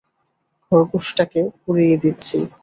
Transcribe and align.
খরগোশটাকে 0.63 1.39
উড়িয়ে 1.67 1.95
দিচ্ছি। 2.03 2.37